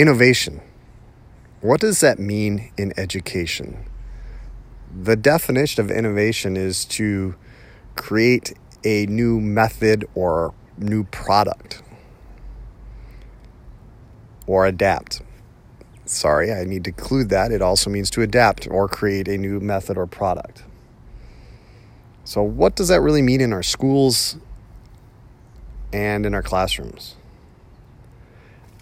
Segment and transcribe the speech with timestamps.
[0.00, 0.62] Innovation.
[1.60, 3.84] What does that mean in education?
[4.90, 7.34] The definition of innovation is to
[7.96, 11.82] create a new method or new product
[14.46, 15.20] or adapt.
[16.06, 17.52] Sorry, I need to include that.
[17.52, 20.62] It also means to adapt or create a new method or product.
[22.24, 24.38] So, what does that really mean in our schools
[25.92, 27.16] and in our classrooms?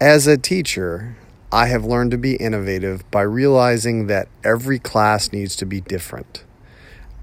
[0.00, 1.16] As a teacher,
[1.50, 6.44] I have learned to be innovative by realizing that every class needs to be different.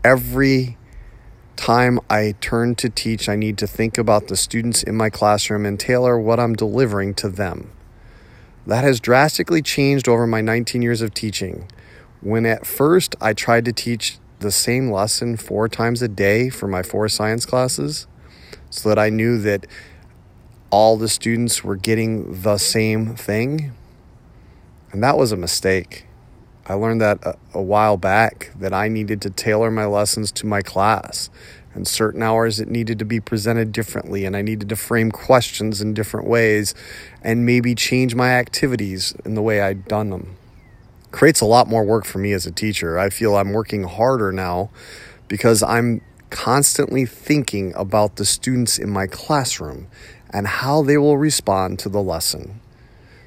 [0.04, 0.78] Every
[1.56, 5.66] time I turn to teach, I need to think about the students in my classroom
[5.66, 7.72] and tailor what I'm delivering to them.
[8.68, 11.70] That has drastically changed over my 19 years of teaching.
[12.20, 16.68] When at first I tried to teach the same lesson four times a day for
[16.68, 18.06] my four science classes
[18.70, 19.66] so that I knew that
[20.76, 23.72] all the students were getting the same thing.
[24.92, 26.06] And that was a mistake.
[26.66, 30.46] I learned that a, a, while back that I needed to tailor my lessons to
[30.46, 31.30] my class.
[31.74, 35.80] And certain hours it needed to be presented differently, and I needed to frame questions
[35.80, 36.76] in different ways
[37.22, 40.36] and maybe change my activities in the way I'd done them.
[41.12, 43.00] Creates a lot more work for me as a teacher.
[43.00, 44.72] I feel I'm working harder now
[45.30, 46.02] because I'm
[46.32, 49.88] constantly thinking about the students in my classroom
[50.36, 52.60] and how they will respond to the lesson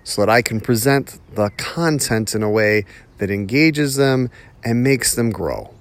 [0.05, 2.85] so that I can present the content in a way
[3.17, 4.29] that engages them
[4.63, 5.73] and makes them grow.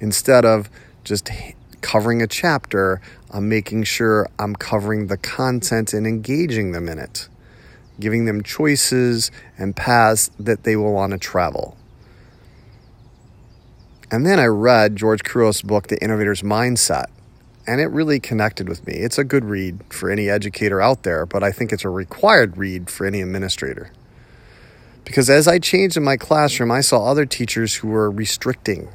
[0.00, 0.70] Instead of
[1.04, 1.28] just
[1.82, 7.28] covering a chapter, I'm making sure I'm covering the content and engaging them in it,
[8.00, 11.76] giving them choices and paths that they will want to travel.
[14.10, 17.06] And then I read George Couros' book, The Innovator's Mindset,
[17.66, 18.94] and it really connected with me.
[18.94, 22.56] It's a good read for any educator out there, but I think it's a required
[22.56, 23.90] read for any administrator.
[25.04, 28.88] Because as I changed in my classroom, I saw other teachers who were restricting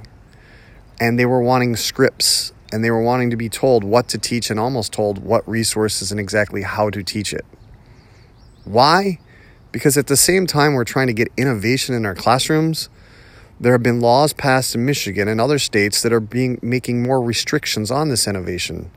[1.00, 4.50] and they were wanting scripts and they were wanting to be told what to teach
[4.50, 7.46] and almost told what resources and exactly how to teach it.
[8.64, 9.20] Why?
[9.72, 12.90] Because at the same time, we're trying to get innovation in our classrooms.
[13.62, 17.22] There have been laws passed in Michigan and other states that are being making more
[17.22, 18.90] restrictions on this innovation.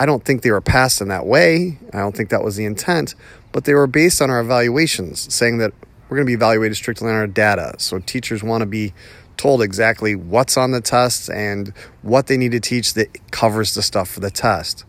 [0.00, 1.78] I don't think they were passed in that way.
[1.92, 3.14] I don't think that was the intent,
[3.52, 5.72] but they were based on our evaluations, saying that
[6.08, 7.74] we're going to be evaluated strictly on our data.
[7.78, 8.92] So teachers want to be
[9.36, 11.72] told exactly what's on the test and
[12.02, 14.84] what they need to teach that covers the stuff for the test.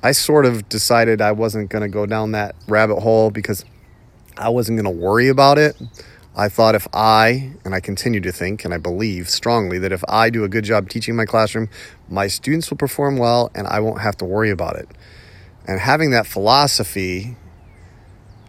[0.00, 3.64] I sort of decided I wasn't going to go down that rabbit hole because
[4.36, 5.74] I wasn't going to worry about it.
[6.36, 10.02] I thought if I, and I continue to think, and I believe strongly that if
[10.08, 11.68] I do a good job teaching my classroom,
[12.08, 14.88] my students will perform well and I won't have to worry about it.
[15.66, 17.36] And having that philosophy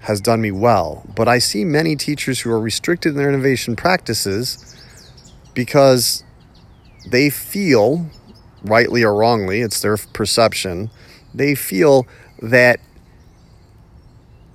[0.01, 1.03] has done me well.
[1.16, 4.75] But I see many teachers who are restricted in their innovation practices
[5.53, 6.24] because
[7.09, 8.07] they feel,
[8.63, 10.90] rightly or wrongly, it's their perception,
[11.34, 12.07] they feel
[12.41, 12.79] that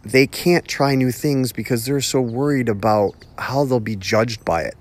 [0.02, 4.62] they can't try new things because they're so worried about how they'll be judged by
[4.62, 4.76] it.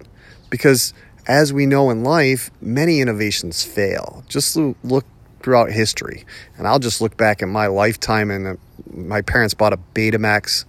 [0.49, 0.93] Because
[1.27, 4.23] as we know in life, many innovations fail.
[4.27, 5.05] Just look
[5.41, 6.25] throughout history.
[6.57, 8.55] And I'll just look back at my lifetime and uh,
[8.91, 10.65] my parents bought a Betamax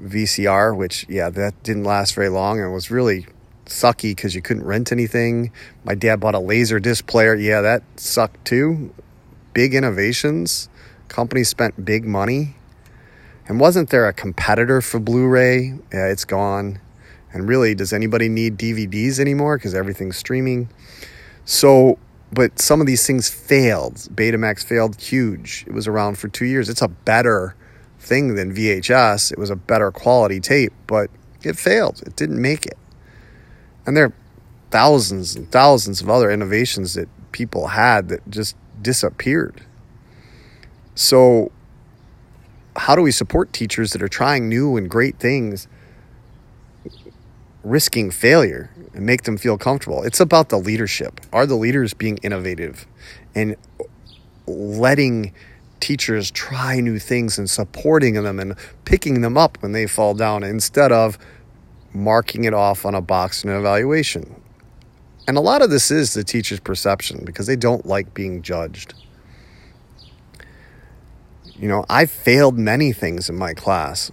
[0.00, 3.26] VCR, which, yeah, that didn't last very long and was really
[3.66, 5.50] sucky because you couldn't rent anything.
[5.84, 7.34] My dad bought a laser disc player.
[7.34, 8.94] Yeah, that sucked too.
[9.52, 10.68] Big innovations.
[11.08, 12.56] Companies spent big money.
[13.48, 15.78] And wasn't there a competitor for Blu ray?
[15.92, 16.80] Yeah, it's gone.
[17.32, 19.58] And really, does anybody need DVDs anymore?
[19.58, 20.68] Because everything's streaming.
[21.44, 21.98] So,
[22.32, 23.94] but some of these things failed.
[24.14, 25.64] Betamax failed huge.
[25.66, 26.68] It was around for two years.
[26.68, 27.54] It's a better
[27.98, 29.32] thing than VHS.
[29.32, 31.10] It was a better quality tape, but
[31.42, 32.02] it failed.
[32.06, 32.78] It didn't make it.
[33.86, 34.14] And there are
[34.70, 39.64] thousands and thousands of other innovations that people had that just disappeared.
[40.94, 41.52] So,
[42.76, 45.68] how do we support teachers that are trying new and great things,
[47.64, 50.02] risking failure, and make them feel comfortable?
[50.02, 51.20] It's about the leadership.
[51.32, 52.86] Are the leaders being innovative
[53.34, 53.56] and
[54.46, 55.32] letting
[55.80, 58.54] teachers try new things and supporting them and
[58.84, 61.18] picking them up when they fall down instead of
[61.92, 64.42] marking it off on a box in an evaluation?
[65.28, 68.94] And a lot of this is the teacher's perception because they don't like being judged.
[71.58, 74.12] You know, I've failed many things in my class.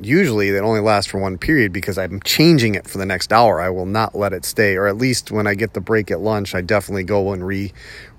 [0.00, 3.60] Usually they only last for one period because I'm changing it for the next hour.
[3.60, 6.20] I will not let it stay, or at least when I get the break at
[6.20, 7.72] lunch, I definitely go and re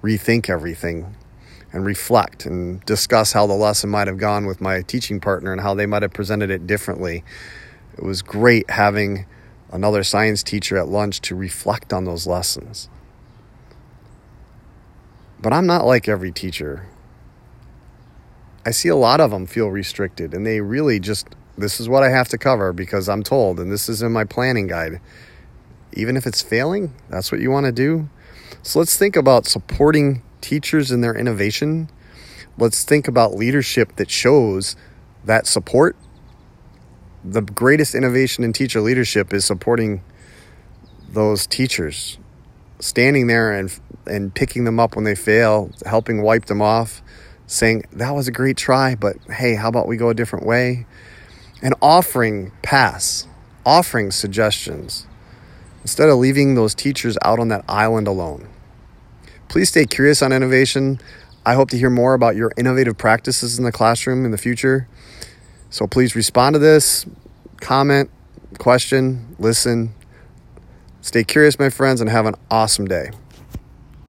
[0.03, 1.15] rethink everything.
[1.71, 5.61] and reflect and discuss how the lesson might have gone with my teaching partner and
[5.61, 7.23] how they might have presented it differently.
[7.97, 9.25] It was great having
[9.71, 12.89] another science teacher at lunch to reflect on those lessons.
[15.39, 16.87] But I'm not like every teacher.
[18.69, 21.27] I see a lot of them feel restricted and they really just,
[21.57, 24.25] this is what I have to cover because I'm told, and this is in my
[24.25, 25.01] planning guide.
[25.93, 28.09] Even if it's failing, that's what you want to do.
[28.61, 31.89] So let's think about supporting teachers in their innovation.
[32.59, 34.75] Let's think about leadership that shows
[35.25, 35.95] that support.
[37.23, 40.03] The greatest innovation in teacher leadership is supporting
[41.09, 42.19] those teachers,
[42.79, 47.01] standing there and and picking them up when they fail, helping wipe them off,
[47.49, 50.85] saying that was a great try, but hey, how about we go a different way?
[51.63, 53.27] And offering pass,
[53.65, 55.07] offering suggestions
[55.81, 58.47] instead of leaving those teachers out on that island alone.
[59.47, 60.99] Please stay curious on innovation.
[61.43, 64.87] I hope to hear more about your innovative practices in the classroom in the future.
[65.71, 67.07] So please respond to this,
[67.61, 68.11] comment,
[68.59, 69.95] question, listen.
[71.01, 73.09] Stay curious, my friends, and have an awesome day.